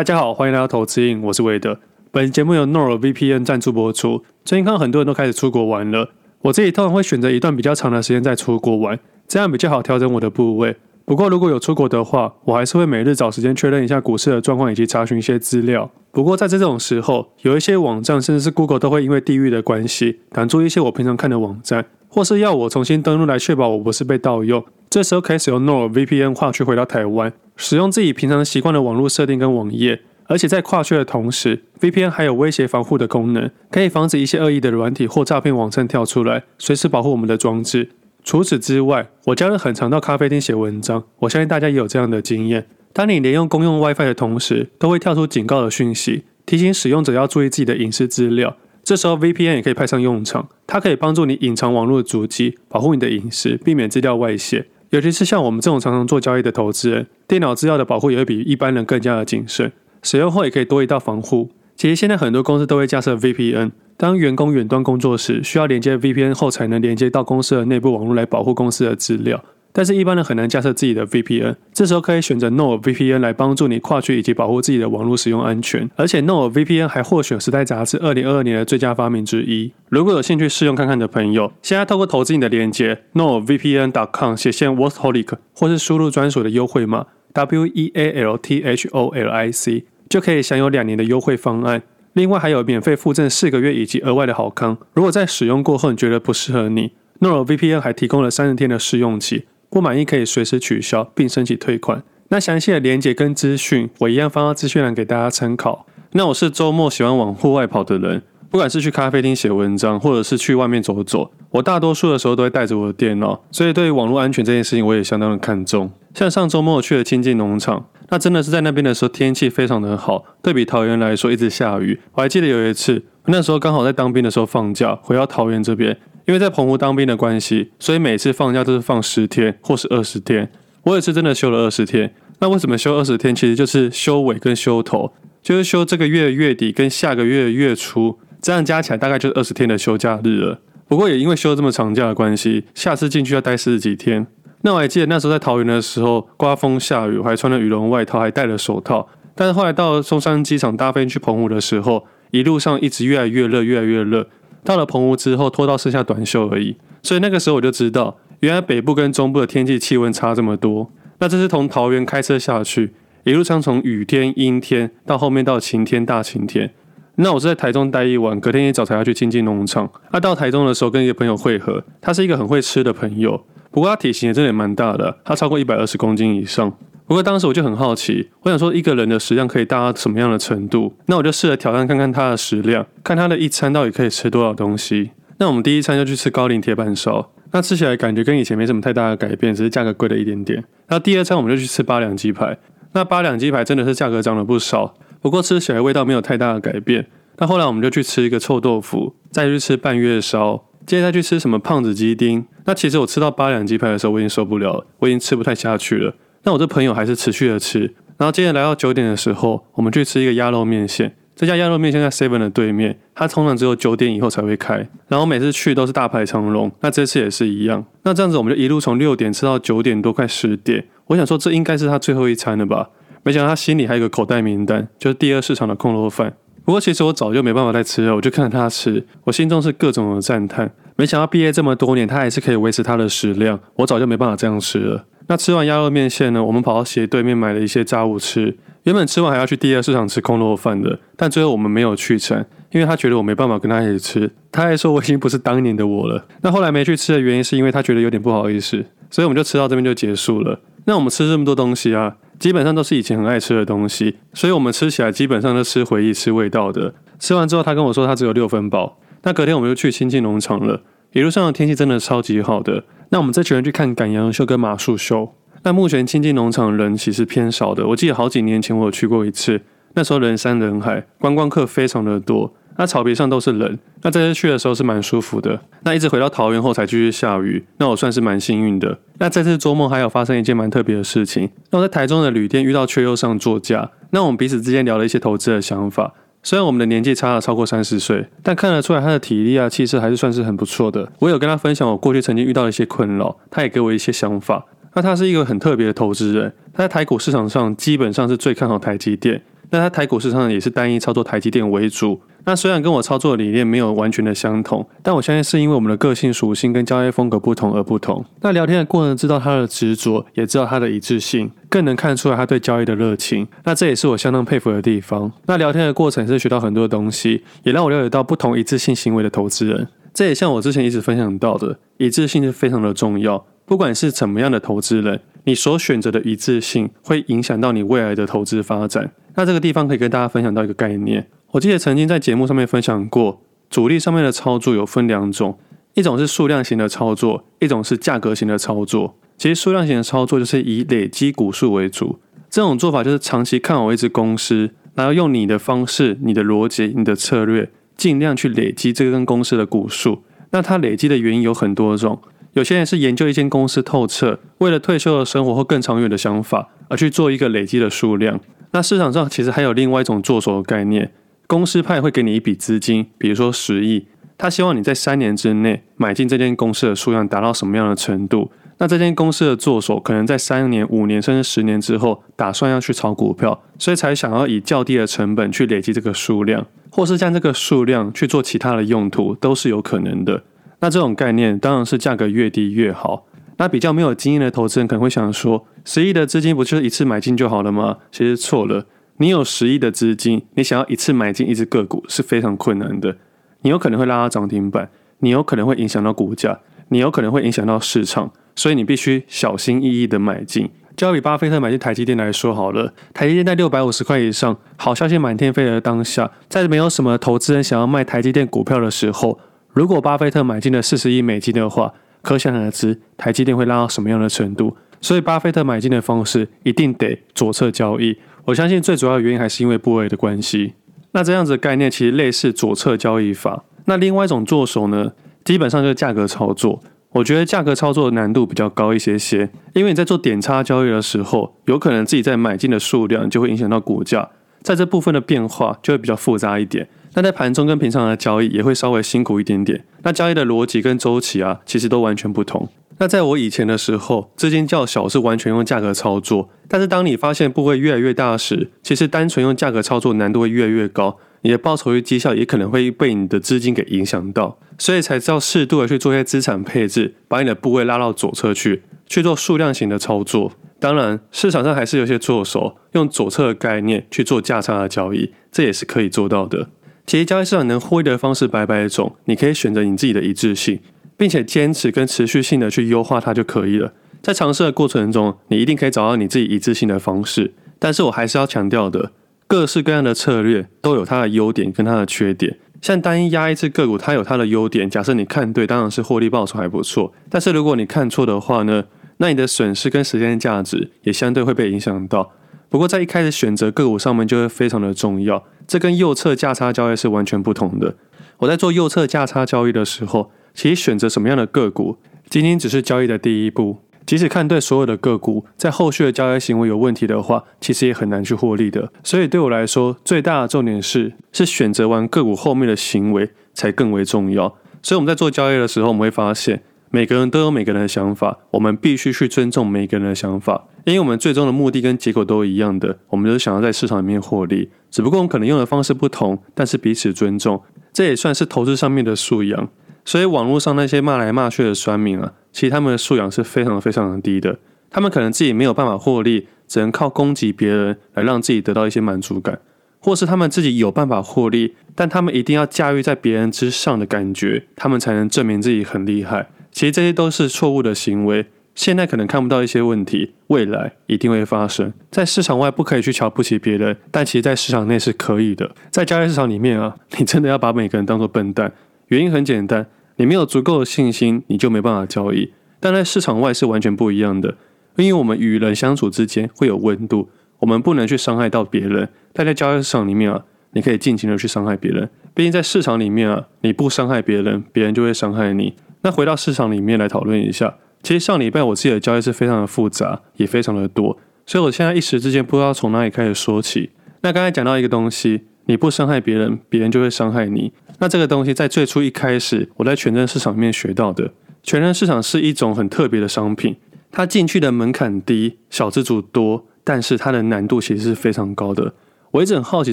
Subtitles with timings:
[0.00, 1.78] 大家好，欢迎来到投资瘾，我是韦德。
[2.10, 4.24] 本节目由 NordVPN 赞助播出。
[4.46, 6.08] 最近看到很多人都开始出国玩了，
[6.40, 10.74] 我自己通常会选择一段比较长的时间再出国玩，这样比较好调整我的部位。
[11.04, 15.90] 不过如果有出国的话，我还是会每日找时间确认一下股市的状况以及查询一些资料。
[16.12, 24.62] 不过在这种时候，有一些网站甚至是 Google 都会因为地域的关系挡住一些我平常看的网站，或是要我重新登录来确保我不是被盗用。
[24.90, 37.90] 这时候可以使用 NordVPN 跨区回到台湾，使用自己平常习惯的网络设定跟网页，而且在跨区的同时，VPN 还有威胁防护的功能，可以防止一些恶意的软体或诈骗网站跳出来，随时保护我们的装置。
[38.24, 42.66] 除此之外，我假日很常到咖啡厅写文章，我相信大家也有这样的经验。
[42.92, 48.56] 当你连用公用 WiFi 的同时，都会跳出警告的讯息，提醒使用者要注意自己的隐私资料。
[48.82, 54.66] 这时候 VPN 也可以派上用场，它可以帮助你隐藏网络的足迹，保护你的隐私，避免资料外泄。
[54.90, 59.70] 尤其是像我们这种常常做交易的投资人，电脑资料的保护也会比一般人更加的谨慎。
[60.02, 61.50] 使用后也可以多一道防护。
[61.76, 69.44] 其实现在很多公司都会架设 VPN，当员工远端工作时，需要连接 VPN 后才能连接到公司的内部网络来保护公司的资料。
[69.72, 75.88] 但是，一般人很难架设自己的 VPN，这时候可以选择 NordVPN 来帮助你跨区以及保护自己的网络使用安全。
[75.94, 79.72] 而且，NordVPN 还获选《时代》杂志二零二二年的最佳发明之一。
[79.88, 88.62] 如果有兴趣试用看看的朋友，现在透过投资你的链接 n o v p n c o m 写线 Wortholic，或是输入专属的优惠码 W E A L T
[88.62, 91.82] H O L I C，就可以享有两年的优惠方案。
[92.14, 94.76] 另外，还有免费附赠四个月以及额外的好康。
[94.94, 99.44] 如果在使用过后你觉得不适合你，NordVPN 还提供了三十天的试用期。
[99.70, 102.02] 不满意可以随时取消并申请退款。
[102.28, 105.86] 那详细的连接跟资讯，我一样放到资讯栏给大家参考。
[106.12, 113.44] 那我是周末喜欢往户外跑的人，不管是去咖啡厅写文章，或者是去外面走走，我大多数的时候都会带着我的电脑。
[113.52, 115.90] 所以对于网络安全这件事情，我也相当的看重。
[116.14, 122.00] 像上周末去了亲近农场，那真的是在那边的时候天气非常的好，对比桃园来说一直下雨。
[122.14, 125.96] 我还记得有一次，那时候刚好在当兵的时候放假，回到桃园这边。
[126.30, 130.48] 因为在澎湖当兵的关系，所以每次放假都是放十天或是二十天。
[130.84, 132.14] 我也是真的休了二十天。
[132.38, 133.34] 那为什么休二十天？
[133.34, 135.12] 其实就是休尾跟休头，
[135.42, 140.60] 就是休这个月月底跟下个月月初，这样加起来大概就是二十天的休假日了。
[140.86, 144.28] 不过也因为休这么长假的关系，下次进去要待四十几天。
[144.62, 149.08] 那我还记得那时候在桃园的时候，刮风下雨，我还穿了羽绒外套，还戴了手套。
[149.34, 154.28] 但是后来到松山机场搭飞去澎湖的时候，一路上一直越来越热，越来越热。
[154.64, 156.76] 到了澎湖之后，脱到剩下短袖而已。
[157.02, 160.90] 所以那个时候我就知道，原来北部跟中部的天气气温差这么多。
[161.18, 162.92] 那这是从桃园开车下去，
[163.24, 166.72] 一路上从雨天、阴天到后面到晴天、大晴天。
[167.16, 169.90] 那我是在台中待一晚，隔天一早才要去亲近农场。
[170.10, 176.72] 那、到台中的时候，跟一个朋友会合，他是一个很会吃的朋友，不过他体型也真的蛮大的，他超过一百二十公斤以上。
[177.10, 180.94] 不过当时我就很好奇，我想说一个人的食量可以大到什么样的程度？
[181.06, 185.10] 那我就试着挑战看看他的食量，看他的一餐到底可以吃多少东西。
[185.38, 190.62] 那我们第一餐就去吃高龄铁板烧，那吃起来感觉跟以前没什么太大的改变，只是价格贵了一点点。
[190.86, 192.56] 那第二餐我们就去吃八两鸡排，
[192.92, 197.08] 那八两鸡排真的是价格涨了不少，不过吃起来味道没有太大的改变。
[197.38, 202.46] 那后来我们就去吃一个臭豆腐，再去吃半月烧，接着再去吃什么胖子鸡丁。
[202.66, 206.14] 那其实我吃到八两鸡排的时候，我已经受不了了，我已经吃不太下去了。
[206.44, 211.14] 那我这朋友还是持续的吃，然后接着来到九点的时候，我们去吃一个鸭肉面线。
[211.36, 214.86] 这家鸭肉面线在 Seven 的对面，它通常只有九点以后才会开。
[215.08, 217.82] 然后每次去都是大排长龙，那这次也是一样。
[218.02, 220.84] 那这样子我们就一路从六点吃到九点多，快十点。
[221.06, 222.90] 我想说这应该是他最后一餐了吧？
[223.22, 226.34] 没想到他心里还有个口袋名单，就是第二市场的控肉饭。
[226.62, 230.70] 不过其实我早就没办法再吃了，我就看着他吃，我心中是各种的赞叹。
[230.96, 235.06] 没想到毕业这么多年，他还是可以维持他的食量，我早就没办法这样吃了。
[235.30, 238.56] 那吃完鸭肉面线呢，我们跑到斜对面买了一些炸物吃。
[238.82, 244.32] 原本吃完还要去第二市场吃空肉饭的，但最后我们没有去成，因为他觉得我没办法跟他一起吃。
[244.50, 246.26] 他还说我已经不是当年的我了。
[246.42, 250.58] 那后来没去吃的原因是因为他觉得有点不好意思，所以我们就吃到这边就结束了。
[250.86, 256.92] 那我们吃这么多东西啊，基本上都是以前很爱吃的东西，所以我们吃起来基本上都吃回忆、吃味道的。
[257.20, 258.98] 吃完之后，他跟我说他只有六分饱。
[259.22, 262.84] 那隔天我们就去清境农场了，一路上的天气真的超级好的。
[263.10, 265.34] 那我们这群人去看赶羊秀跟马术秀。
[265.62, 269.60] 那目前亲近农场人其实偏少的，我记得好几年前我有去过一次，
[269.94, 273.78] 那时候人山人海，观光客非常的多，那草皮上都是人。
[274.02, 275.60] 那这次去的时候是蛮舒服的。
[275.82, 279.00] 那一直回到桃园后才继续下雨，那我算是蛮幸运的。
[279.18, 286.14] 那这次周末还有发生一件蛮特别的事情，那我在台中的旅店遇到阙又上作家，那我们彼此之间聊了一些投资的想法。
[286.42, 291.10] 虽然我们的年纪差了超过三十岁，但看得出来他的体力啊、气色还是算是很不错的。
[291.18, 294.64] 我有跟他分享我过去曾经遇到的一些困扰，他也给我一些想法。
[294.94, 302.20] 那他是一个很特别的投资人，他在台股市场上基本上是最看好台积电，那它台股市场也是单一操作台积电为主。
[302.44, 308.24] 那虽然跟我操作的理念没有完全的相同，但我相信是因为我们的个性属性跟交易风格不同而不同。
[308.40, 313.46] 那聊天的过程知道他的执着，也知道他的一致性，更能看出来他对交易的热情。
[313.64, 315.30] 那这也是我相当佩服的地方。
[315.46, 319.88] 那聊天的过程是学到很多东西，也让我了解到不同一致性行为的投资人。
[320.12, 323.44] 这也像我之前一直分享到的，一致性是非常的重要。
[323.70, 329.12] 不管是怎么样的投资人，你所选择的一致性会影响到你未来的投资发展。
[329.36, 331.28] 那这个地方可以跟大家分享到一个概念。
[331.52, 333.40] 我记得曾经在节目上面分享过，
[333.70, 335.56] 主力上面的操作有分两种，
[335.94, 339.16] 一种是数量型的操作，一种是价格型的操作。
[339.38, 342.18] 其实数量型的操作就是以累积股数为主，
[342.50, 350.24] 这种做法就是长期看好一只公司，然后用你的方式、你的逻辑、你的策略，尽量去累积这根公司的股数。
[350.50, 352.20] 那它累积的原因有很多种，
[352.54, 358.40] 有些人是研究一间公司透彻，为了退休的生活或更长远的想法而去做一个累积的数量。
[358.72, 361.12] 那市场上其实还有另外一种做手的概念。
[361.46, 364.06] 公司派会给你一笔资金，比如说十亿，
[364.38, 368.50] 他希望你在三年之内买进这间公司的数量达到什么样的程度？
[368.78, 380.44] 那这间公司的做手可能在三年、五年甚至十年之后，打算要去炒股票，所以才想要以较低的成本去累积这个数量，或是将这个数量去做其他的用途，都是有可能的。
[380.80, 383.26] 那这种概念当然是价格越低越好。
[383.58, 387.98] 那比较没有经验的投资人可能会想说，十亿的资金不就是一次买进就好了吗？
[388.10, 388.86] 其实错了。
[389.18, 393.18] 你有十亿的资金，你想要一次买进一只个股是非常困难的。
[393.60, 394.88] 你有可能会拉到涨停板，
[395.18, 400.70] 你有可能会影响到股价，你有可能会影响到市场，所以你必须小心翼翼的买进。
[400.96, 409.38] 就要比巴菲特买进台积电来说好了，台积电在六百五十块以上，好消息满天飞的当下，在没有什么投资人想要卖台积电股票的时候，
[409.72, 414.76] 如果巴菲特买进了四十亿美金的话，可想而知台积电会拉到什么样的程度。
[415.00, 418.18] 所以巴菲特买进的方式一定得左侧交易。
[418.44, 420.74] 我相信最主要的原因还是因为部位的关系。
[421.12, 423.64] 那这样子的概念其实类似左侧交易法。
[423.86, 425.12] 那另外一种做手呢，
[425.44, 426.82] 基本上就是价格操作。
[427.12, 434.28] 我觉得价格操作的难度比较高一些些，因为你在做点差交易的时候，有可能自己在买进的数量就会影响到股价，
[434.62, 436.88] 在这部分的变化就会比较复杂一点。
[437.14, 439.84] 那在盘中跟平常的交易也会稍微辛苦一点点。
[440.02, 442.68] 那交易的逻辑跟周期啊，其实都完全不同。
[442.98, 446.50] 那在我以前的时候，资金较小，是完全用价格操作。
[446.68, 460.52] 但是当你发现部位越来越大时，其实单纯用价格操作难度会越来越高，你的报酬率绩效也可能会被你的资金给影响到，所以才知道适度的去做一些资产配置，把你的部位拉到左侧去，去做数量型的操作。
[460.78, 466.68] 当然，市场上还是有些做手用左侧的概念去做价差的交易，这也是可以做到的。
[467.10, 470.78] 其实交易市场能获利的方式百百种，你可以选择你自己的一致性。
[471.16, 473.92] 并且坚持跟持续性的去优化它就可以了。
[474.22, 477.52] 在尝试的过程中，你一定可以找到你自己一致性的方式。
[477.80, 479.10] 但是我还是要强调的，
[479.48, 482.56] 各式各样的策略都有它的优点跟它的缺点。
[482.80, 484.88] 像单一压一只个股，它有它的优点。
[484.88, 487.12] 假设你看对，当然是获利报酬还不错。
[487.28, 488.84] 但是如果你看错的话呢，
[489.16, 492.30] 那你的损失跟时间价值也相对会被影响到。
[492.70, 497.96] 不过在一开始选择个股上面就会非常的重要，这跟右侧价差交易是完全不同的。
[498.38, 501.98] 我在做右侧价差交易的时候，其实选择什么样的个股，
[502.30, 503.80] 仅仅只是交易的第一步。
[504.06, 508.90] 即使看对所有的个股，在后续的交易行为有问题的话，其实也很难去获利的。
[509.04, 514.56] 所以对我来说，最大的重点是是选择完个股后面的行为才更为重要。
[514.82, 524.70] 所以我们在做交易的时候，我们会发现每个人都有每个人的想法，我们必须去尊重每个人的想法，因为我们最终的目的跟结果都一样的，我们都是想要在市场里面获利。
[524.90, 529.68] 只不过我们可能用的方式不同，但是彼此尊重，这也算是投资上面的素养。
[530.04, 534.58] 所以网络上那些骂来骂去的酸民啊，其实他们的素养是非常非常的低的。
[534.90, 539.60] 他们可能自己没有办法获利，只能靠攻击别人来让自己得到一些满足感，
[540.00, 546.48] 或是他们自己有办法获利，但他们一定要驾驭在别人之上的感觉，他们才能证明自己很厉害。
[546.70, 548.46] 其实这些都是错误的行为。
[548.74, 551.92] 现在可能看不到一些问题，未来一定会发生。
[552.10, 555.74] 在市场外不可以去瞧不起别人，但其实在市场内是可以的。
[555.90, 558.72] 在交易市场里面啊，你真的要把每个人当做笨蛋。
[559.08, 559.86] 原因很简单，
[560.16, 562.52] 你没有足够的信心，你就没办法交易。
[562.78, 564.56] 但在市场外是完全不一样的，
[564.96, 569.08] 因为我们与人相处之间会有温度，我们不能去伤害到别人。
[569.34, 572.08] 但在交易市场里面啊，你可以尽情的去伤害别人。
[572.32, 575.74] 毕竟在市场里面啊，你不伤害别人，别人就会伤害你。
[576.02, 583.90] 那回到市场里面来讨论一下，其实上礼拜我自己的交易是非常的复杂，也非常的多，所以我现在一时之间不知道从哪里开始说起。
[584.22, 585.42] 那刚才讲到一个东西。
[585.66, 587.72] 你不伤害别人，别人就会伤害你。
[588.00, 591.32] 那这个东西在最初一开始，我在权证市场里面学到的。
[591.62, 593.76] 权证市场是一种很特别的商品，
[594.10, 598.94] 它进去的门槛低，小资主多，但是它的难度其实是非常高的。
[599.30, 599.92] 我一直很好奇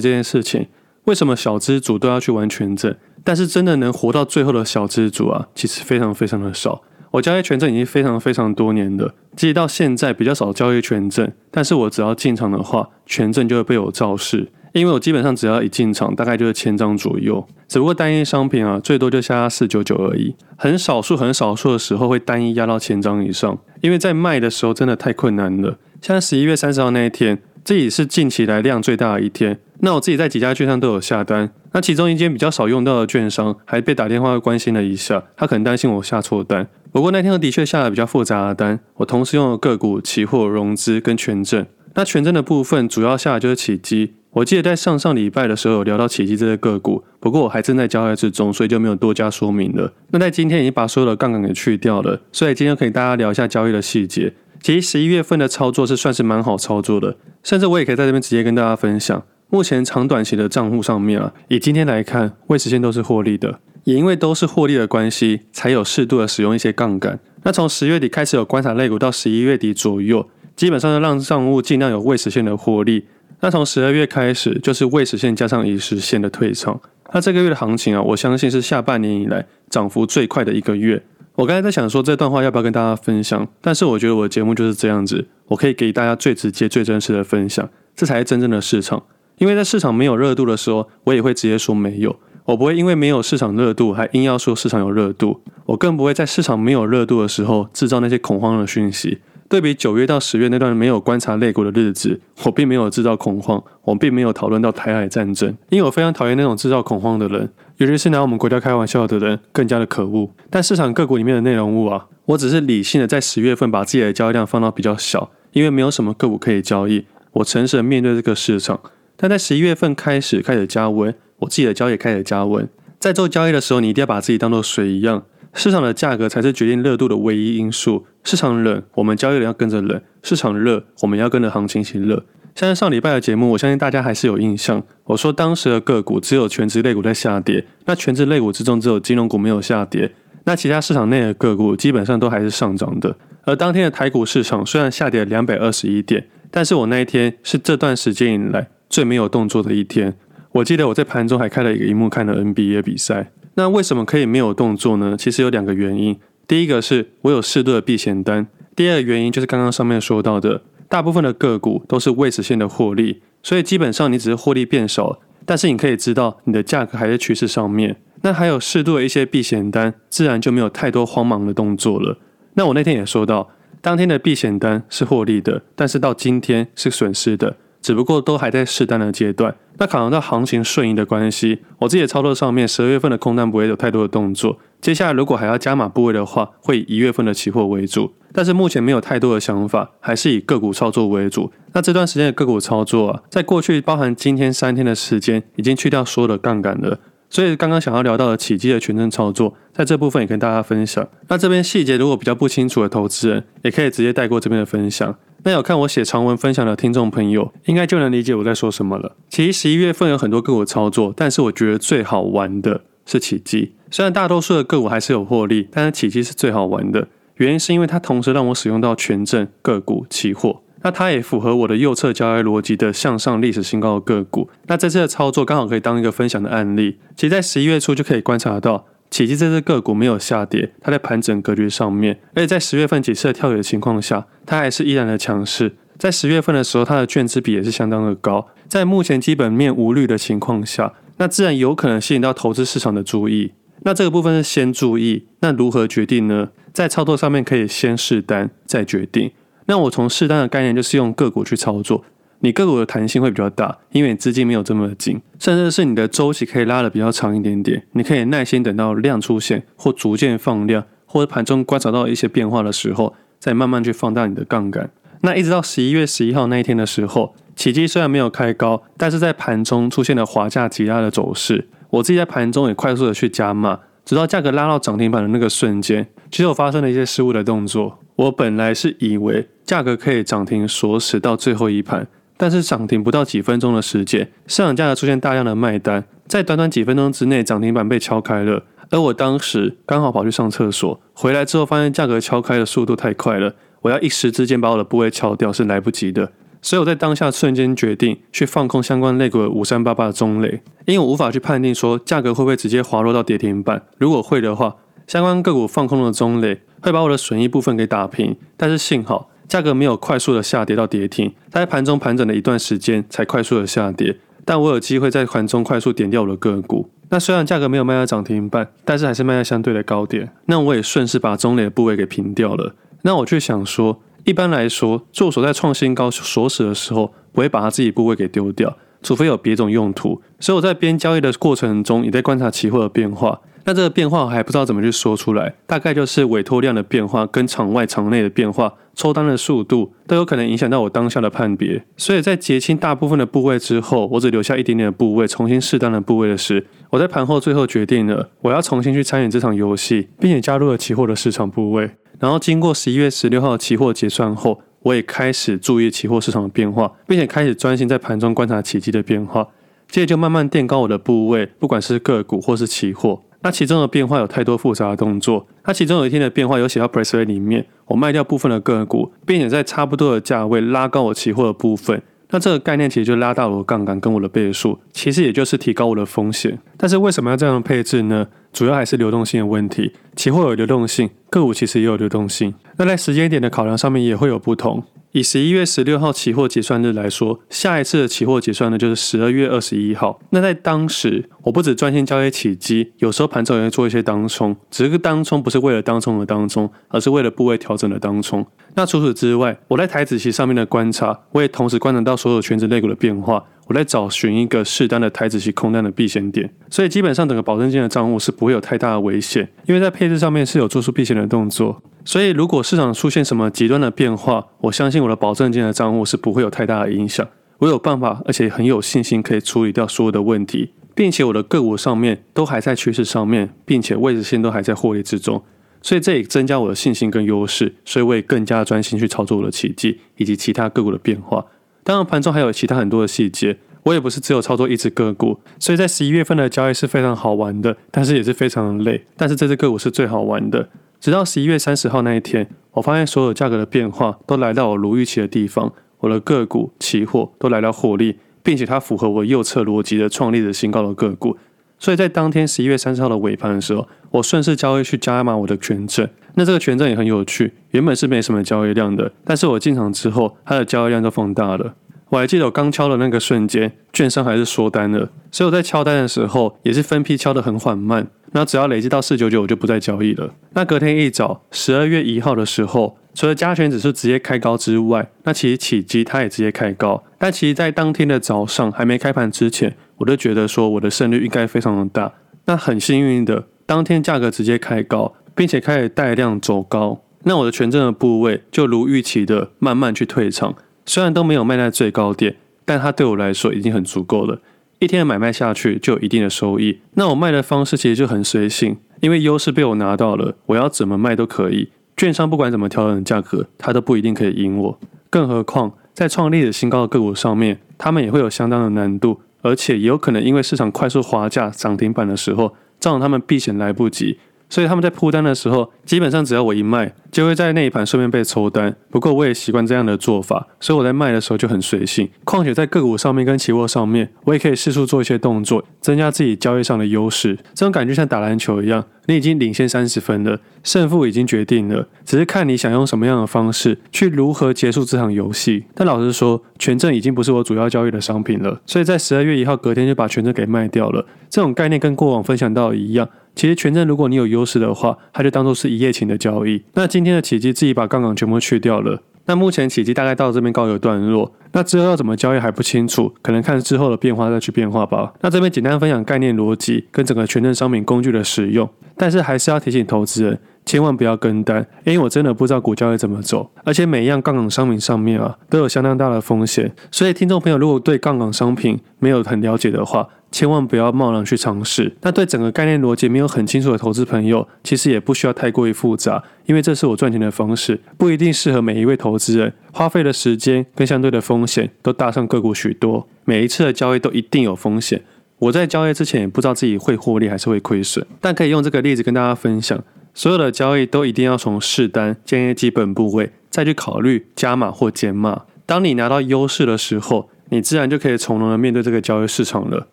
[0.00, 0.66] 这件事情，
[1.04, 2.96] 为什么小资主都要去玩权证，
[3.28, 6.80] 但是真的能活到最后的小资族啊，其实非常非常的少。
[7.10, 14.50] 我交易权证已经非常非常多年了，即使到现在比较少交易权证，但是我只要进场的话，权证就会被我造势。
[14.72, 25.76] 因为我基本上只要一进场，大概就是千张左右，只不过单一商品啊，最多就下压四九九而已，很少数很少数的时候会单一压到千张以上，因为在卖的时候真的太困难了。
[26.00, 44.14] 像十一月三十号那一天，这也是近期来量最大的一天，那我自己在几家券商都有下单，那其中一间比较少用到的券商还被打电话关心了一下，他可能担心我下错单，不过那天我的确下了比较复杂的单，我同时用了个股、期货、融资跟权证，那权证的部分主要下的就是起基。
[44.32, 49.92] 我记得在上上礼拜的时候有聊到启基这个个股，不过我还正在交易之中，所以就没有多加说明了。
[50.10, 54.34] 那在今天已经把所有的杠杆给去掉了，所以今天可以大家聊一下交易的细节。
[54.62, 59.24] 其实十一月份的操作是算是蛮好操作的，甚至我也可以在这边直接跟大家分享。
[59.50, 67.18] 目前长短期的账户上面啊，以今天来看，未实现都是获利的，也因为都是获利的关系，才有适度的使用一些杠杆。
[67.44, 73.06] 那从十月底开始有观察类股到十一月底左右，基本上就让账户尽量有未实现的获利。
[73.40, 76.78] 那从十二月开始，就是未实现加上已实现的退场。
[77.14, 81.02] 那这个月的行情啊，我相信是下半年以来涨幅最快的一个月。
[81.36, 89.02] 我刚才在想说这段话要不要跟大家分享，但是我觉得我的节目就是这样子，我可以给大家最直接、最真实的分享，这才是真正的市场。
[89.38, 92.14] 因为在市场没有热度的时候，我也会直接说没有，
[92.44, 99.18] 我不会因为没有市场热度还硬要说市场有热度，我更不会在市场没有热度的时候制造那些恐慌的讯息。
[99.48, 110.30] 对比九月到十月那段没有观察类股的日子，我并没有制造恐慌，我并没有讨论到台海战争，因为我非常讨厌那种制造恐慌的人，尤其是拿我们国家开玩笑的人，更加的可恶。
[110.50, 118.78] 但市场个股里面的内容物啊，我只是理性的在十月份把自己的交易量放到比较小，因为没有什么个股可以交易，我诚实的面对这个市场。
[119.20, 122.68] 但在十一月份开始开始加温，我自己的交易也开始加温。
[123.00, 125.24] 在做交易的时候，你一定要把自己当做水一样。
[125.54, 128.06] 市场的价格才是决定热度的唯一因素。
[128.22, 132.24] 市场冷，我们交易人要跟着冷；市场热，我们要跟着行情一起热。
[132.54, 134.82] 像上礼拜的节目，我相信大家还是有印象。
[135.04, 140.12] 我说当时的个股只有全职类股在下跌，那全职类股之中只有金融股没有下跌，
[140.44, 143.16] 那其他市场内的个股基本上都还是上涨的。
[143.44, 150.16] 而当天的台股市场虽然下跌了两百二十一点，但是我那一天是这段时间以来最没有动作的一天。
[150.52, 153.30] 我记得我在盘中还开了一个荧幕看了 NBA 比赛。
[153.54, 155.16] 那为什么可以没有动作呢？
[155.18, 156.18] 其实有两个原因。
[156.46, 167.96] 第一个是我有适度的避险单，第二个原因就是刚刚上面说到的，大部分的个股都是未实现的获利，所以基本上你只是获利变少，但是你可以知道你的价格还在趋势上面。
[168.22, 172.18] 那还有适度的一些避险单，自然就没有太多慌忙的动作了。
[172.54, 173.50] 那我那天也说到，
[173.82, 177.56] 当天的避险单是获利的，但是到今天是损失的。
[177.80, 184.58] 只不过都还在试单的阶段，那考量到行情顺应的关系，我自己的操作上面十二月份的空单不会有太多的动作。
[184.80, 188.12] 接下来如果还要加码部位的话，会以一月份的期货为主。
[188.32, 191.50] 但是目前没有太多的想法，还是以个股操作为主。
[191.72, 197.00] 那这段时间的个股操作啊，在过去包含今天三天的时间，已经去掉所有的杠杆了。
[197.30, 201.06] 所以刚刚想要聊到的起基的权证操作，在这部分也跟大家分享。
[201.28, 205.14] 那这边细节如果比较不清楚的投资人，也可以直接带过这边的分享。
[205.44, 209.14] 那有看我写长文分享的听众朋友，应该就能理解我在说什么了。
[209.28, 213.74] 其实十一月份有很多个股操作，但是我觉得最好玩的是起基。
[213.90, 217.08] 虽然大多数的个股还是有获利，但是启基是最好玩的。
[217.36, 220.62] 原因是因为它同时让我使用到权证、个股、期货。
[220.88, 224.48] 那它也符合我的右侧交易逻辑的向上历史新高的个股。
[224.68, 226.96] 那这次的操作刚好可以当一个分享的案例。
[227.14, 235.76] 其实，在十一月初就可以观察到，奇迹这只个股没有下跌，它在盘整格局上面，而且在十月份几次的跳水的情况下，它还是依然的强势。
[235.98, 238.48] 在十月份的时候，它的券资比也是相当的高。
[238.66, 243.52] 在目前基本面无虑的情况下，那自然有可能吸引到投资市场的注意。
[243.82, 246.48] 那这个部分是先注意，那如何决定呢？
[246.72, 249.32] 在操作上面可以先试单再决定。
[249.68, 252.02] 那我从适当的概念就是用个股去操作，
[252.40, 264.90] 你个股的弹性会比较大，因为你资金没有这么紧，甚至是你的周期可以拉得比较长一点点，你可以耐心等到量出现或逐渐放量，或者盘中观察到一些变化的时候，再慢慢去放大你的杠杆。
[265.20, 277.98] 那一直到十一月十一号那一天的时候，奇迹虽然没有开高，但是在盘中出现了滑价急拉的走势，我自己在盘中也快速的去加码，直到价格拉到涨停板的那个瞬间，其实我发生了一些失误的动作。
[278.16, 282.06] 我本来是以为价格可以涨停锁死到最后一盘，
[282.38, 288.64] 但是涨停不到几分钟的时间，市场价格出现大量的卖单，在短短几分钟之内，涨停板被敲开了。
[288.88, 296.32] 而我当时刚好跑去上厕所，回来之后发现价格敲开的速度太快了，我要一时之间把我的部位敲掉是来不及的。
[296.60, 303.82] 所以我在当下瞬间决定去放空相关类股的五三八八的中磊，因为我无法去判定说价格会不会直接滑落到跌停板。
[303.96, 308.36] 如果会的话，相关个股放空的中磊会把我的损益部分给打平。
[308.56, 314.18] 但是幸好价格没有快速的下跌到跌停，它在盘中盘整了一段时间才快速的下跌。
[314.44, 316.90] 但我有机会在盘中快速点掉我的个股。
[317.10, 320.32] 那虽然价格没有卖到涨停板，但是还是卖在相对的高点。
[320.46, 322.74] 那我也顺势把中磊的部位给平掉了。
[323.02, 324.00] 那我却想说。
[324.28, 330.20] 一般来说，做手在创新高锁死的时候，不会把他自己部位给丢掉，除非有别种用途。
[330.38, 333.40] 所以我在边交易的过程中，也在观察期货的变化。
[333.68, 341.84] 那这个变化我还不知道怎么去说出来，大概就是委托量的变化跟场外场内的变化，抽单的速度都有可能影响到我当下的判别。
[341.94, 351.90] 所以在结清大部分的部位之后，我只留下一点点的部位，重新试单的部位的时，我在盘后最后决定了，我要重新去参与这场游戏，并且加入了期货的市场部位。
[352.18, 359.46] 然后经过十一月十六号期货结算后，我也开始注意期货市场的变化，并且开始专心在盘中观察奇迹的变化。
[359.90, 363.20] 接着就慢慢垫高我的部位，不管是个股或是期货。
[363.40, 365.46] 那其中的变化有太多复杂的动作。
[365.64, 372.02] 那其中有一天的变化有写到 pressure 里面，我卖掉部分的个股，并且在差不多的价位拉高我期货的部分。
[372.30, 376.58] 那这个概念其实就拉大了我杠杆跟我的倍数，其实也就是提高我的风险。
[376.76, 378.26] 但是为什么要这样配置呢？
[378.52, 379.92] 主要还是流动性的问题。
[380.14, 382.52] 期货有流动性，个股其实也有流动性。
[382.76, 384.82] 那在时间点的考量上面也会有不同。
[385.12, 390.20] 以十一月十六号期货结算日来说，下一次的期货结算呢就是十二月二十一号。
[390.30, 398.46] 那在当时，我不止专心交易起机，有时候盘中也会做一些当冲，只是当冲不是为了当冲而当冲，而是为了部位调整的当冲。
[398.74, 403.44] 那除此之外，我在台指期上面的观察，我也同时观察到所有全职类股的变化。
[403.66, 411.82] 我在找寻一个适当的台指期空单的避险点，所以基本上整个保证金的账户是不会有太大的危险，因为在配置上面是有做出避险的动作。
[412.08, 417.28] 所以如果市场出现什么极端的变化，我相信我的保证金的账户是不会有太大的影响。
[417.58, 425.42] 我有办法，而且很有信心可以处理掉所有的问题，并且我的个股上面都还在趋势上面，并且位置线都还在获利之中，
[425.82, 431.44] 所以这也增加我的信心跟优势，所以我也更加专心去操作我的奇迹以及其他个股的变化。
[431.84, 439.04] 当然，盘中还有其他很多的细节，我也不是只有操作一只个股，所以在十一月份的交易是非常好玩的，但是也是非常的累。
[439.14, 451.36] 但是这只个股是最好玩的，直到十一月三十号那一天，我发现所有价格的变化都来到我如预期的地方，我的个股、期货都来到获利，并且它符合我右侧逻辑的创立的新高的个股。
[451.78, 456.08] 所以在当天十一月三十号的尾盘的时候，我顺势交易去加码我的权证。
[456.34, 461.74] 那这个权证也很有趣，原本是没什么交易量的，但是我进场之后，它的交易量就放大了。
[462.10, 468.06] 我还记得我刚敲的那个瞬间，券商还是缩单了，所以我在敲单的时候也是分批敲得很缓慢。
[468.32, 470.34] 那只要累积到四九九，我就不再交易了。
[470.54, 477.02] 那隔天一早，十二月一号的时候，除了加权指数直接开高之外，那其实起基它也直接开高。
[477.18, 482.12] 但其实，在当天的早上还没开盘之前，我就觉得说我的胜率应该非常的大。
[482.46, 490.54] 那很幸运的，当天价格直接开高，并且开始带量走高，那我的权证的部位就如预期的慢慢去退场。
[490.88, 494.40] 虽然都没有卖在最高点，但它对我来说已经很足够了。
[494.78, 496.78] 一天的买卖下去就有一定的收益。
[496.94, 501.68] 那我卖的方式其实就很随性，因为优势被我拿到了，我要怎么卖都可以。
[501.94, 504.80] 券商不管怎么调整价格，它都不一定可以赢我。
[505.10, 514.18] 更何况在创立的新高的个股上面，他们也会有相当的难度，而且也有可能因为市场快速滑价涨停板的时候，造成他们避险来不及。
[514.48, 518.74] 所以他们在铺单的时候，基本上只要我一卖，就会在那一盘顺便被抽单。
[518.90, 522.08] 不过我也习惯这样的做法，所以我在卖的时候就很随性。
[522.24, 527.36] 况且在个股上面跟期货上面，我也可以四处做一些动作，增加自己交易上的优势。
[527.54, 535.66] 这种感觉像打篮球一样，你已经领先三十分了，胜负已经决定了，只是看你想用什么样的方式去如何结束这场游戏。
[535.74, 541.04] 但老实说，权证已经不是我主要交易的商品了，所以在十二月一号隔天就把权证给卖掉了。
[541.28, 543.06] 这种概念跟过往分享到一样。
[543.38, 546.60] 其实权证如果你有优势的话，它就当做是一夜情的交易。
[546.74, 549.00] 那今天的奇迹自己把杠杆全部去掉了。
[549.26, 551.32] 那目前奇迹大概到这边告一个段落。
[551.52, 555.12] 那之后要怎么交易还不清楚，可能看之后的变化再去变化吧。
[555.20, 566.70] 那这边简单分享概念逻辑跟整个权证商品工具的使用，但是还是要提醒投资人，千万不要跟单，因为我真的不知道股交易怎么走，而且每一样杠杆商品上面啊都有相当大的风险。
[566.90, 571.96] 所以听众朋友如果对杠杆商品没有很了解的话，千万不要贸然去尝试。
[572.02, 579.50] 那对整个概念逻辑没有很清楚的投资朋友，其实也不需要太过于复杂，因为这是我赚钱的方式，不一定适合每一位投资人。
[579.72, 585.00] 花费的时间跟相对的风险都大上个股许多，每一次的交易都一定有风险。
[585.38, 589.80] 我在交易之前也不知道自己会获利还是会亏损，但可以用这个例子跟大家分享，
[590.18, 595.42] 所有的交易都一定要从试单建立基本部位，再去考虑加码或减码。
[595.64, 599.86] 当你拿到优势的时候，你自然就可以从容的面对这个交易市场了。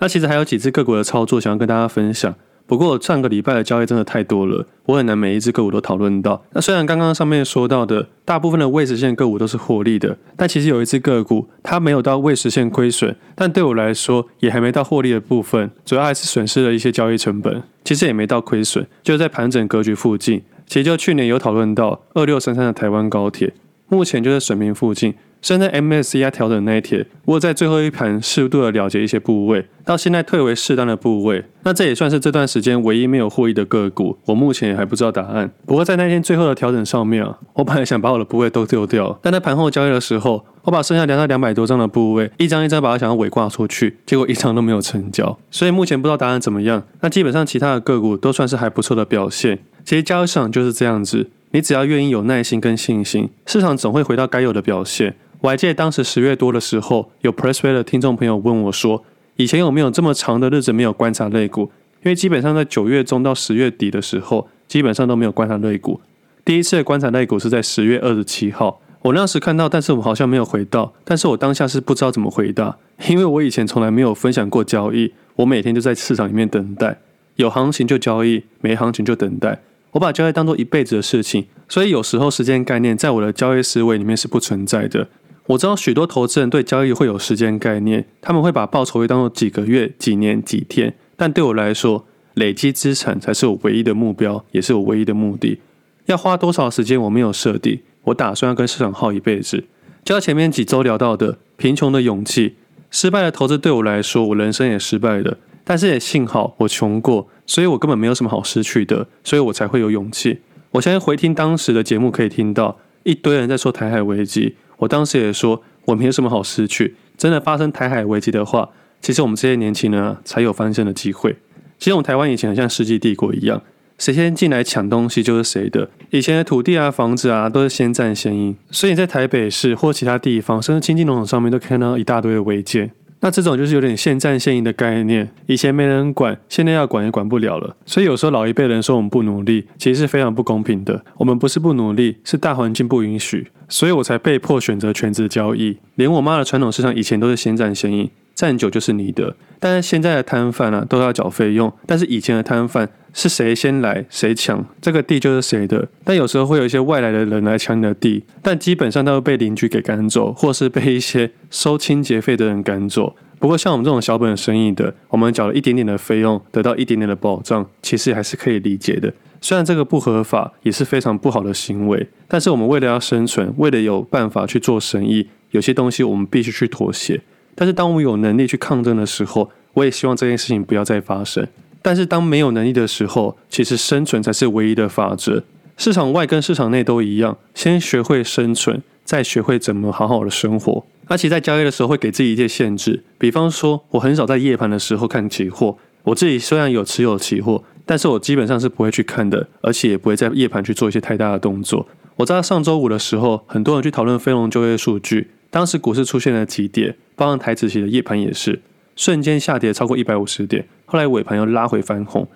[0.00, 2.34] 那其实还有几只个股的操作想要跟大家分享。
[2.66, 6.44] 不过上个礼拜的交易真的太多了，我很难每一只个股都讨论到。
[6.52, 17.62] 那虽然刚刚上面说到的大部分的未实现个股都是获利的，但其实有一只个股它没有到未实现亏损，但对我来说也还没到获利的部分，主要还是损失了一些交易成本。
[17.84, 20.42] 其实也没到亏损，就在盘整格局附近。
[20.66, 23.52] 其实就去年有讨论到二六三三的台湾高铁，
[23.88, 25.14] 目前就在水平附近。
[25.44, 31.44] 现在 MSCI 调整那一天，我在最后一盘适度的了结一些部位，到现在退为适当的部位。
[31.64, 34.16] 那这也算是这段时间唯一没有获益的个股。
[34.24, 35.52] 我目前也还不知道答案。
[35.66, 45.38] 不过在那天最后的调整上面啊，我本来想把我的部位都丢掉，但在盘后交易的时候，我把剩下两到两百多张的部位，一张一张把它想要尾挂出去，结果一张都没有成交。
[45.50, 46.82] 所以目前不知道答案怎么样。
[47.02, 49.58] 那基本上其他的个股都算是还不错的表现。
[49.84, 55.14] 其实交易市场就是这样子，你只要愿意有耐心跟信心，市场总会回到该有的表现。
[55.44, 59.04] 我还记得当时十月多的时候，有 Pressplay 的听众朋友问我说
[59.36, 61.70] ：“以前有没有这么长的日子没有观察类股？
[62.02, 66.00] 因为基本上在九月中到十月底的时候，基本上都没有观察类股。
[66.46, 70.94] 第一次观察类股是在十月二十七号，我那时看到，但是我好像没有回到。
[71.04, 72.78] 但是我当下是不知道怎么回答，
[73.10, 77.00] 因为我以前从来没有分享过交易，我每天就在市场里面等待，
[77.36, 79.60] 有行情就交易，没行情就等待。
[79.90, 85.06] 我把交易当做一辈子的事情，所以有时候时间概念在我的交易思维里面是不存在的。”
[85.46, 90.94] 我知道许多投资人对交易会有时间概念，他们会把报酬率当做几个月、几年、几天。
[91.16, 95.60] 但对我来说，累积资产才是我唯一的目标，也是我唯一的目的。
[96.06, 97.80] 要花多少时间，我没有设定。
[98.04, 99.64] 我打算要跟市场耗一辈子。
[100.02, 102.56] 就像前面几周聊到的，贫穷的勇气，
[102.90, 105.38] 失败的投资对我来说，我人生也失败了。
[105.62, 110.40] 但是也幸好我穷过，所以我根本没有什么好失去的，所以我才会有勇气。
[110.72, 114.56] 我相信回听当时的节目，可以听到一堆人在说台海危机。
[114.78, 116.94] 我当时也说，我没有什么好失去。
[117.16, 118.68] 真的发生台海危机的话，
[119.00, 121.36] 其实我们这些年轻人啊，才有翻身的机会。
[121.78, 123.62] 其实我们台湾以前很像世纪帝国一样，
[123.98, 125.88] 谁先进来抢东西就是谁的。
[126.10, 128.56] 以前的土地啊、房子啊，都是先占先赢。
[128.70, 132.90] 所以在台北市或其他地方，甚至清境农场上面，都看到一大堆的违建。
[133.24, 137.74] 那这种就是有点现战现赢的概念，以前没人管，现在要管也管不了了。
[137.86, 141.02] 所以有时候老一辈人说我们不努力，其实是非常不公平的。
[141.16, 145.78] 我们不是不努力，是大环境不允许，所以我才被迫选择全职交易。
[145.94, 148.10] 连我妈的传统市场以前都是先战先赢。
[148.34, 155.88] 站久就是你的，但是现在的摊贩啊都要缴费用，但是以前的摊贩是谁先来谁抢，这个地就是谁的。
[156.02, 163.14] 但有时候会有一些外来的人来抢你的地，但基本上都会被邻居给赶走，或是被一些收清洁费的人赶走。
[163.38, 169.12] 不过像我们这种小本生意的，我们缴了一点点的费用，得到一点点的保障，其实还是可以理解的。
[169.40, 177.20] 虽然这个不合法，也是非常不好的行为，但是我们为了要生存，为了有办法去做生意，有些东西我们必须去妥协。
[177.54, 181.46] 但是当我有能力去抗争的时候，我也希望这件事情不要再发生。
[181.82, 185.42] 但是当没有能力的时候，其实生存才是唯一的法则。
[185.76, 190.84] 市场外跟市场内都一样，先学会生存，再学会怎么好好的生活。
[191.06, 195.76] 而且在交易的时候会给自己一些限制，比方说我很少在夜盘的时候看期货。
[196.04, 201.86] 我自己虽然有持有期货，但是我基本上是不会去看的，而且也不会在夜盘去做一些太大的动作。
[202.16, 205.30] 我在上周五的时候，很多人去讨论非农就业数据。
[205.54, 208.60] 当时股市出现了急跌，包含台指期的夜盘也是
[208.96, 212.26] 瞬间下跌超过一百五十点，后来尾盘又拉回翻红。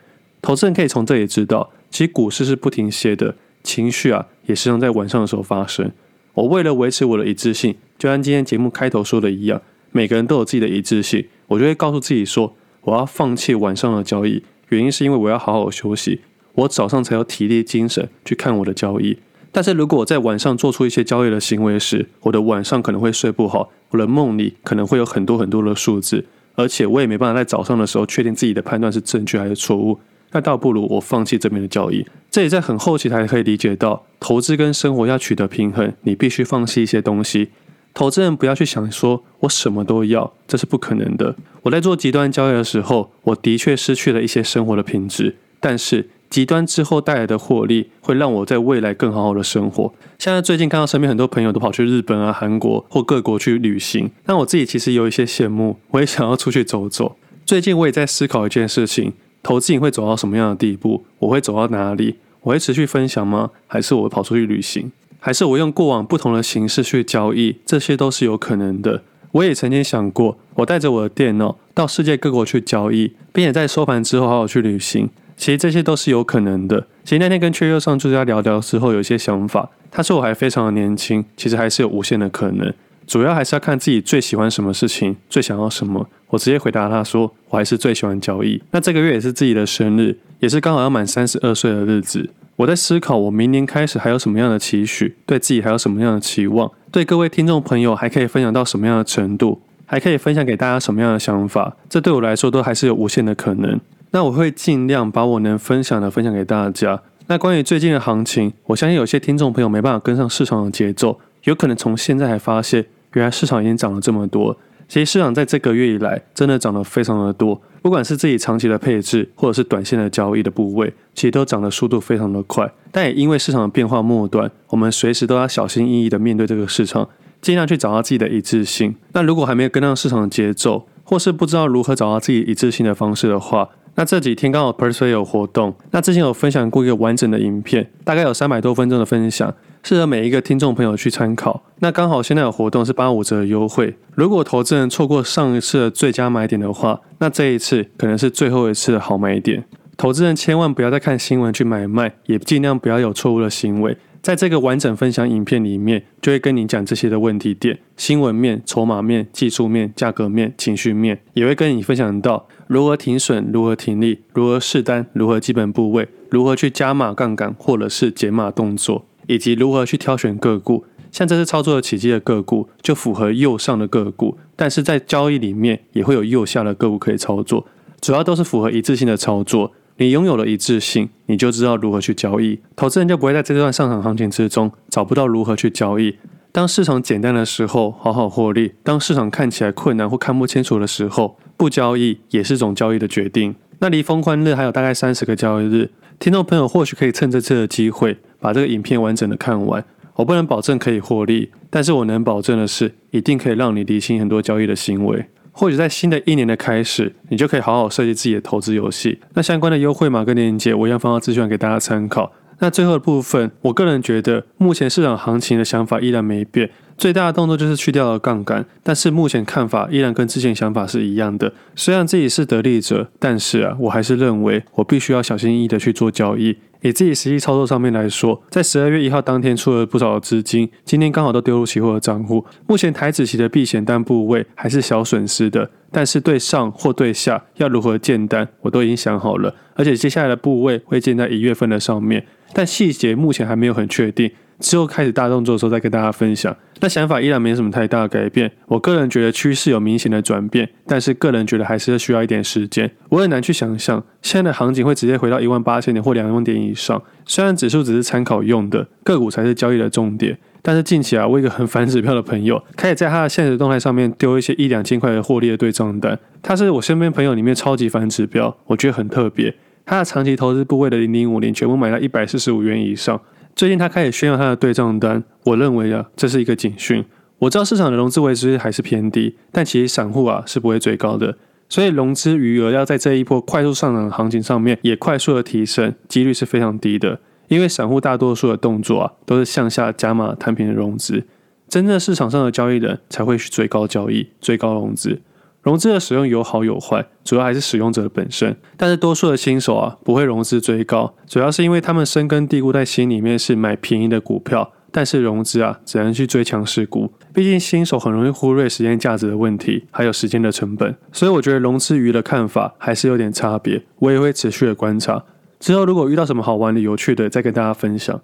[0.40, 5.90] 投资人可以从这里知道，其实股市是不停歇的，情绪啊也时常在晚上的时候发生。
[6.34, 16.20] 我为了维持我的一致性，就像今天节目开头说的一样，每个人都有自己的一致性，我就会告诉自己说，我要放弃晚上的交易，原因是因为我要好好休息，
[16.54, 19.18] 我早上才有体力精神去看我的交易。
[19.50, 29.98] 但是如果我在晚上做出一些交易的行为时，我的晚上可能会睡不好，我的梦里可能会有很多很多的数字，而且我也没办法在早上的时候确定自己的判断是正确还是错误，
[30.32, 32.06] 那倒不如我放弃这边的交易。
[32.30, 37.48] 这也在很后期才可以理解到，投资跟生活要取得平衡，你必须放弃一些东西。
[37.94, 41.34] 投资人不要去想说我什么都要，这是不可能的。
[41.62, 46.10] 我在做极端交易的时候，我的确失去了一些生活的品质，但是。
[46.30, 49.92] 极端之后带来的获利，会让我在未来更好好的生活。
[50.18, 57.16] 现在最近看到身边很多朋友都跑去日本啊、韩国或各国去旅行，那我自己其实有一些羡慕，我也想要出去走走。
[57.46, 59.12] 最近我也在思考一件事情：
[59.42, 61.04] 投资你会走到什么样的地步？
[61.20, 62.16] 我会走到哪里？
[62.42, 63.50] 我会持续分享吗？
[63.66, 64.92] 还是我跑出去旅行？
[65.18, 67.56] 还是我用过往不同的形式去交易？
[67.64, 69.02] 这些都是有可能的。
[69.32, 75.08] 我也曾经想过，我带着我的电脑到世界各国去交易，并且在收盘之后好好去旅行。
[75.38, 76.86] 其实这些都是有可能的。
[77.04, 79.70] 其实那天跟阙佑上作家聊聊之后，有一些想法。
[79.90, 82.70] 他说我还非常的年轻，其实还是有无限的可能。
[83.06, 86.06] 主要还是要看自己最喜欢什么事情，最想要什么。
[86.28, 88.60] 我直接回答他说，我还是最喜欢交易。
[88.72, 92.28] 那这个月也是自己的生日，也是刚好要满三十二岁的日子。
[92.56, 101.76] 我在思考，我明年开始还有什么样的期许，对自己还有什么样的期望，对各位听众朋友还可以分享到什么样的程度，还可以分享给大家什么样的想法。
[101.88, 103.80] 这对我来说都还是有无限的可能。
[104.10, 107.02] 那我会尽量把我能分享的分享给大家。
[107.26, 114.56] 那关于最近的行情，我相信有些听众朋友没办法跟上市场的节奏，有可能从现在才发现，原来市场已经涨了这么多。
[114.88, 122.72] 其实市场在这个月以来真的涨得非常的多，不管是自己长期的配置，或者是短线的交易的部位，其实都涨的速度非常的快。
[122.90, 127.06] 但也因为市场的变化末端，我们随时都要小心翼翼的面对这个市场，
[127.42, 128.96] 尽量去找到自己的一致性。
[129.12, 141.64] 那如果还没有跟上市场的节奏，或是不知道如何找到自己一致性的方式的话，那这几天刚好 Persuade 有活动，那之前有分享过一个完整的影片，大概有三百多分钟的分享，适合每一个听众朋友去参考。
[141.80, 149.64] 那刚好现在有活动是八五折的优惠，如果投资人错过上一次的最佳买点的话，那这一次可能是最后一次的好买点。
[149.96, 153.96] 投资人千万不要再看新闻去买卖，也尽量不要有错误的行为。
[154.20, 170.84] 在这个完整分享影片里面，就会跟你讲这些的问题点：新闻面、筹码面、技术面、价格面、情绪面，也会跟你分享到如何停损、如何停利、如何试单、如何基本部位、如何去加码杠杆或者是减码动作，以及如何去挑选个股。
[171.10, 177.66] 像这次操作的起基的个股，就符合右上的个股，但是在交易里面也会有右下的个股可以操作，
[178.00, 179.72] 主要都是符合一致性的操作。
[180.00, 186.16] 你拥有了一致性，你就知道如何去交易，投资人就不会在这段上涨行情之中找不到如何去交易。
[186.52, 193.56] 当市场简单的时候，好好获利；当市场看起来困难或看不清楚的时候，不交易也是种交易的决定。
[193.80, 199.84] 那离封关日还有大概三十个交易日，听众朋友或许可以趁这次的机会把这个影片完整的看完。
[200.14, 205.26] 我不能保证可以获利，但是我能保证的是，一定可以让你理清很多交易的行为。
[205.58, 209.18] 或者在新的一年的开始，你就可以好好设计自己的投资游戏。
[209.34, 212.30] 那相关的优惠码跟链接，我一样放到资讯上给大家参考。
[212.60, 218.66] 那最后的部分，我个人觉得，目前市场行情的想法依然没变，最大的动作就是去掉了杠杆。
[218.82, 221.54] 但是目前看法依然跟之前想法是一样的。
[221.74, 226.58] 虽然自己是得利者，但是啊，我还是认为我必须要小心翼翼的去做交易。
[226.80, 232.44] 以自己实际操作上面来说，在十二月一号当天出了不少的资金，今天刚好都丢入期货的账户。
[232.68, 244.30] 目前台子期的避险单部位还是小损失的，但是对上或对下要如何建单，我都已经想好了，而且接下来的部位会建在一月份的上面，但细节目前还没有很确定。
[244.60, 246.56] 之后开始大动作的时候再跟大家分享。
[246.80, 248.50] 那想法依然没什么太大的改变。
[248.66, 252.88] 我个人觉得趋势有明显的转变，但是个人觉得还是需要一点时间。
[253.08, 257.02] 我很难去想象现在的行情会直接回到一万八千点或两万点以上。
[257.24, 260.38] 虽然指数只是参考用的，个股才是交易的重点。
[260.62, 266.18] 但是近期啊，我一个很反指标的朋友开始在他的现实动态上面丢一些一两千块的获利的对账单。
[266.42, 269.54] 他是我身边朋友里面超级反指标，我觉得很特别。
[269.86, 273.20] 他的长期投资部位的零零五零全部买到一百四十五元以上。
[273.58, 277.04] 最近他开始炫耀他的对账单，我认为啊，这是一个警讯。
[277.40, 281.36] 我知道市场的融资维持还是偏低，但其实散户啊是不会追高的，
[281.68, 287.18] 所以融资余额要在这一波快速上涨的行情上面也快速的提升，几率是非常低的。
[287.48, 291.24] 因为散户大多数的动作啊都是向下加码摊平的融资，
[291.68, 295.20] 真正市场上的交易人才会去追高交易、追高融资。
[295.68, 298.56] 融资的使用有好有坏，主要还是使用者本身。
[298.78, 307.12] 但是多数的新手啊，不会融资追高，主要是因为他们深根蒂固在心里面是买便宜的股票，但是融资啊，只能去追强势股。
[307.34, 310.96] 毕竟新手很容易忽略时间价值的问题，还有时间的成本。
[311.12, 315.22] 所以我觉得融资鱼的看法还是有点差别，我也会持续的观察。
[315.60, 318.18] 之后如果遇到什么好玩的、有趣的，再跟大家分享。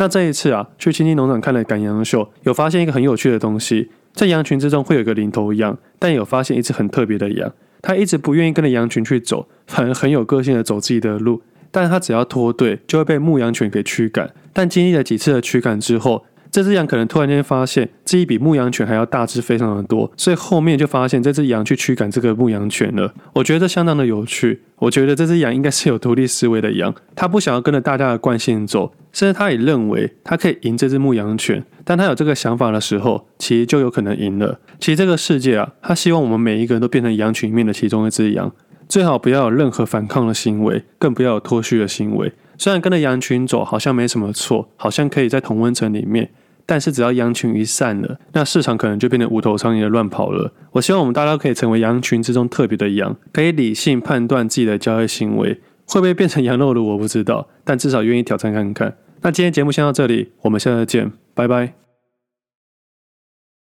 [0.00, 3.90] 那这一次啊，去青青农场看了赶羊秀，有发现一个很有趣的东西。
[4.18, 11.40] 在羊群之中会有一个领头羊，但有发现一只很特别的羊，它一直不愿意跟着羊群去走，反而很有个性的走自己的路。
[11.70, 14.34] 但它只要脱队，就会被牧羊犬给驱赶。
[14.52, 23.12] 但经历了几次的驱赶之后，这只羊可能突然间发现自己比牧羊犬还要大只非常的多，所以后面就发现这只羊去驱赶这个牧羊犬了。
[23.34, 24.62] 我觉得这相当的有趣。
[24.78, 31.64] 我觉得这只羊应该是有独立思维的羊，它不想要跟着大家的惯性走，甚至它也认为它可以赢这只牧羊犬。
[31.84, 34.60] 当它有这个想法的时候，其实就有可能赢了。
[34.78, 38.52] 其实这个世界啊，它希望我们每一个人都变成羊群里面的其中一只羊，
[38.88, 42.32] 最好不要有任何反抗的行为，更不要有脱序的行为。
[42.58, 46.30] 虽然跟着羊群走好像没什么错，好像可以在同温层里面，
[46.66, 50.52] 但是只要羊群一散了，那市场可能就变得无头苍蝇的乱跑了。
[50.72, 58.96] 我希望我们大家可以成为羊群之中特别的羊，可以理性判断自己的交易行为，会不会变成羊肉炉我不知道，但至少愿意挑战看看。
[59.22, 61.87] 那今天节目先到这里，我们下次见，拜拜。